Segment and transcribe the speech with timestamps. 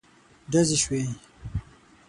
[0.51, 1.01] ډزې شوې.